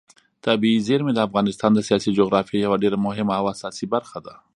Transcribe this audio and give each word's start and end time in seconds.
طبیعي 0.45 0.79
زیرمې 0.87 1.13
د 1.15 1.19
افغانستان 1.27 1.71
د 1.73 1.79
سیاسي 1.87 2.09
جغرافیې 2.19 2.59
یوه 2.65 2.77
ډېره 2.83 2.97
مهمه 3.05 3.33
او 3.39 3.45
اساسي 3.53 3.85
برخه 3.93 4.19
ده. 4.25 4.33